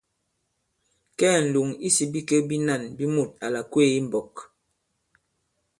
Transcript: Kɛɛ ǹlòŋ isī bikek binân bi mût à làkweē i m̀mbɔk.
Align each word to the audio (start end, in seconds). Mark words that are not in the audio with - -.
Kɛɛ 1.17 1.37
ǹlòŋ 1.47 1.69
isī 1.87 2.05
bikek 2.13 2.43
binân 2.49 2.83
bi 2.97 3.05
mût 3.15 3.31
à 3.45 3.47
làkweē 3.53 3.87
i 3.97 3.99
m̀mbɔk. 4.03 4.33